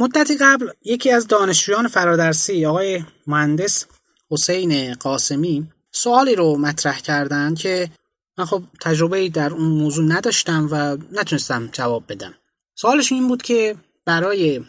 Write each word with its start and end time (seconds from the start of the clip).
مدتی 0.00 0.36
قبل 0.36 0.70
یکی 0.84 1.10
از 1.10 1.26
دانشجویان 1.26 1.88
فرادرسی 1.88 2.66
آقای 2.66 3.04
مهندس 3.26 3.86
حسین 4.30 4.94
قاسمی 4.94 5.66
سوالی 5.92 6.34
رو 6.34 6.58
مطرح 6.58 7.00
کردند 7.00 7.58
که 7.58 7.90
من 8.38 8.44
خب 8.44 8.62
تجربه 8.80 9.28
در 9.28 9.52
اون 9.52 9.68
موضوع 9.68 10.04
نداشتم 10.04 10.68
و 10.70 10.96
نتونستم 11.12 11.68
جواب 11.72 12.04
بدم. 12.08 12.34
سوالش 12.74 13.12
این 13.12 13.28
بود 13.28 13.42
که 13.42 13.76
برای 14.04 14.60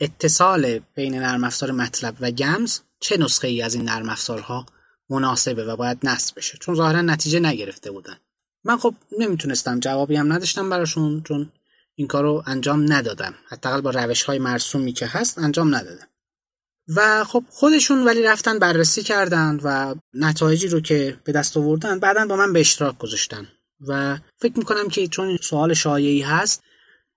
اتصال 0.00 0.78
بین 0.78 1.14
نرم 1.14 1.44
افزار 1.44 1.70
مطلب 1.70 2.16
و 2.20 2.30
گمز 2.30 2.80
چه 3.00 3.16
نسخه 3.16 3.48
ای 3.48 3.62
از 3.62 3.74
این 3.74 3.84
نرم 3.84 4.08
افزارها 4.08 4.66
مناسبه 5.10 5.64
و 5.64 5.76
باید 5.76 5.98
نصب 6.02 6.36
بشه؟ 6.36 6.58
چون 6.58 6.74
ظاهرا 6.74 7.02
نتیجه 7.02 7.40
نگرفته 7.40 7.90
بودن. 7.90 8.16
من 8.64 8.76
خب 8.76 8.94
نمی‌تونستم 9.18 9.80
جوابی 9.80 10.16
هم 10.16 10.32
نداشتم 10.32 10.70
براشون 10.70 11.22
چون 11.22 11.52
این 11.94 12.06
کار 12.06 12.22
رو 12.22 12.42
انجام 12.46 12.92
ندادم. 12.92 13.34
حداقل 13.48 13.80
با 13.80 13.90
روش 13.90 14.22
های 14.22 14.38
مرسومی 14.38 14.92
که 14.92 15.06
هست 15.06 15.38
انجام 15.38 15.74
ندادم. 15.74 16.06
و 16.96 17.24
خب 17.24 17.44
خودشون 17.48 18.04
ولی 18.04 18.22
رفتن 18.22 18.58
بررسی 18.58 19.02
کردن 19.02 19.60
و 19.64 19.94
نتایجی 20.14 20.68
رو 20.68 20.80
که 20.80 21.16
به 21.24 21.32
دست 21.32 21.56
آوردن 21.56 21.98
بعدا 21.98 22.26
با 22.26 22.36
من 22.36 22.52
به 22.52 22.60
اشتراک 22.60 22.98
گذاشتن. 22.98 23.48
و 23.88 24.18
فکر 24.38 24.58
می‌کنم 24.58 24.88
که 24.88 25.08
چون 25.08 25.36
سوال 25.36 25.74
شایعی 25.74 26.22
هست 26.22 26.62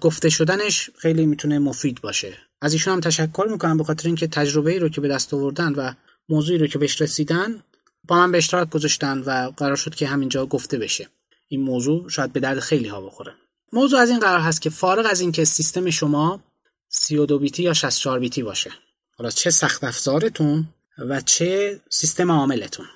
گفته 0.00 0.28
شدنش 0.28 0.90
خیلی 0.98 1.26
می‌تونه 1.26 1.58
مفید 1.58 2.00
باشه. 2.00 2.38
از 2.60 2.72
ایشون 2.72 2.92
هم 2.92 3.00
تشکر 3.00 3.46
می‌کنم 3.50 3.76
به 3.76 3.84
خاطر 3.84 4.06
اینکه 4.06 4.26
تجربه 4.26 4.70
ای 4.70 4.78
رو 4.78 4.88
که 4.88 5.00
به 5.00 5.08
دست 5.08 5.34
آوردن 5.34 5.72
و 5.72 5.92
موضوعی 6.28 6.58
رو 6.58 6.66
که 6.66 6.78
بهش 6.78 7.00
رسیدن 7.00 7.62
با 8.08 8.16
من 8.16 8.32
به 8.32 8.38
اشتراک 8.38 8.70
گذاشتن 8.70 9.18
و 9.18 9.50
قرار 9.56 9.76
شد 9.76 9.94
که 9.94 10.06
همینجا 10.06 10.46
گفته 10.46 10.78
بشه. 10.78 11.08
این 11.48 11.60
موضوع 11.60 12.08
شاید 12.08 12.32
به 12.32 12.40
درد 12.40 12.60
خیلی 12.60 12.88
ها 12.88 13.00
بخوره. 13.00 13.32
موضوع 13.72 14.00
از 14.00 14.10
این 14.10 14.20
قرار 14.20 14.40
هست 14.40 14.62
که 14.62 14.70
فارغ 14.70 15.06
از 15.10 15.20
اینکه 15.20 15.44
سیستم 15.44 15.90
شما 15.90 16.40
32 16.88 17.38
بیتی 17.38 17.62
یا 17.62 17.74
64 17.74 18.18
بیتی 18.18 18.42
باشه. 18.42 18.70
حالا 19.18 19.30
چه 19.30 19.50
سخت 19.50 19.84
افزارتون 19.84 20.68
و 20.98 21.20
چه 21.20 21.80
سیستم 21.90 22.30
عاملتون. 22.30 22.86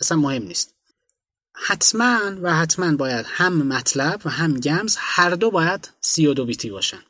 اصلا 0.00 0.16
مهم 0.16 0.42
نیست. 0.42 0.74
حتما 1.54 2.18
و 2.42 2.54
حتما 2.54 2.96
باید 2.96 3.26
هم 3.28 3.62
مطلب 3.62 4.20
و 4.24 4.30
هم 4.30 4.60
گمز 4.60 4.96
هر 4.98 5.30
دو 5.30 5.50
باید 5.50 5.90
32 6.00 6.44
بیتی 6.44 6.70
باشن. 6.70 7.02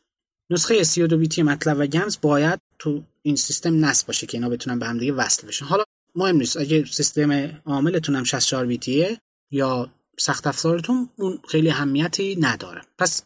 نسخه 0.51 0.85
32 0.85 1.19
بیتی 1.19 1.43
مطلب 1.43 1.77
و 1.81 1.87
گمز 1.87 2.19
باید 2.23 2.61
تو 2.79 3.03
این 3.23 3.37
سیستم 3.37 3.85
نصب 3.85 4.07
باشه 4.07 4.27
که 4.27 4.39
اینا 4.39 4.49
بتونن 4.49 4.79
به 4.79 4.87
هم 4.87 4.99
دیگه 4.99 5.13
وصل 5.13 5.47
بشن. 5.47 5.67
حالا 5.67 5.85
مهم 6.15 6.37
نیست. 6.37 6.57
اگه 6.57 6.85
سیستم 6.85 7.61
عاملتون 7.67 8.17
هم 8.17 8.25
64 8.25 8.67
بیتیه 8.67 9.21
یا 9.51 9.91
سخت 10.19 10.47
افزارتون 10.47 11.09
اون 11.17 11.39
خیلی 11.49 11.71
اهمیتی 11.71 12.37
نداره. 12.41 12.83
پس 12.99 13.23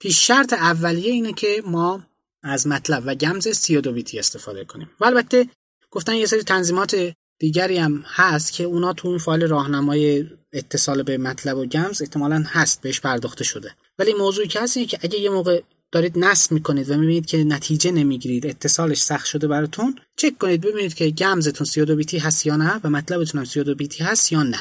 پیش 0.00 0.26
شرط 0.26 0.52
اولیه 0.52 1.12
اینه 1.12 1.32
که 1.32 1.62
ما 1.66 2.06
از 2.42 2.66
مطلب 2.66 3.02
و 3.06 3.14
گمز 3.14 3.48
32 3.48 3.92
بیتی 3.92 4.18
استفاده 4.18 4.64
کنیم. 4.64 4.90
و 5.00 5.04
البته 5.04 5.48
گفتن 5.90 6.14
یه 6.14 6.26
سری 6.26 6.42
تنظیمات 6.42 7.12
دیگری 7.38 7.78
هم 7.78 8.04
هست 8.06 8.52
که 8.52 8.64
اونا 8.64 8.92
تو 8.92 9.08
اون 9.08 9.18
فایل 9.18 9.46
راهنمای 9.46 10.26
اتصال 10.52 11.02
به 11.02 11.18
مطلب 11.18 11.56
و 11.56 11.66
گمز 11.66 12.02
احتمالا 12.02 12.44
هست 12.46 12.80
بهش 12.80 13.00
پرداخته 13.00 13.44
شده. 13.44 13.74
ولی 13.98 14.14
موضوعی 14.14 14.48
که 14.48 14.60
هست 14.60 14.78
که 14.88 14.98
اگه 15.02 15.18
یه 15.18 15.30
موقع 15.30 15.62
دارید 15.92 16.18
نصب 16.18 16.52
می‌کنید 16.52 16.90
و 16.90 16.96
می‌بینید 16.96 17.26
که 17.26 17.44
نتیجه 17.44 17.90
نمی‌گیرید 17.90 18.46
اتصالش 18.46 19.02
سخت 19.02 19.26
شده 19.26 19.48
براتون 19.48 19.98
چک 20.16 20.38
کنید 20.38 20.60
ببینید 20.60 20.94
که 20.94 21.10
گمزتون 21.10 21.64
32 21.64 21.96
بیتی 21.96 22.18
هست 22.18 22.46
یا 22.46 22.56
نه 22.56 22.80
و 22.84 22.90
مطلبتون 22.90 23.38
هم 23.38 23.44
32 23.44 23.74
بیتی 23.74 24.04
هست 24.04 24.32
یا 24.32 24.42
نه. 24.42 24.58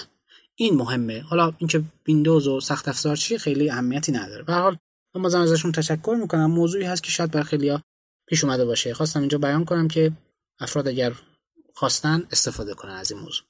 این 0.60 0.76
مهمه. 0.76 1.22
حالا 1.22 1.54
اینکه 1.58 1.84
ویندوز 2.08 2.48
و 2.48 2.60
سخت 2.60 2.88
افزار 2.88 3.16
چیه 3.16 3.38
خیلی 3.38 3.70
اهمیتی 3.70 4.12
نداره. 4.12 4.44
به 4.44 4.54
حال 4.54 4.78
من 5.16 5.22
بازم 5.22 5.40
ازشون 5.40 5.72
تشکر 5.72 6.18
می‌کنم. 6.22 6.52
موضوعی 6.52 6.86
هست 6.86 7.04
که 7.04 7.12
شاید 7.12 7.32
بر 7.32 7.44
خیلیا 7.44 7.82
پیش 8.28 8.44
اومده 8.44 8.66
باشه. 8.66 8.94
خواستم 8.94 9.20
اینجا 9.20 9.38
بیان 9.38 9.66
کنم 9.66 9.88
که 9.88 10.12
افراد 10.60 10.88
اگر 10.88 11.14
خواستن 11.76 12.28
استفاده 12.32 12.74
کنن 12.74 12.92
از 12.92 13.12
این 13.12 13.22
موضوع. 13.22 13.46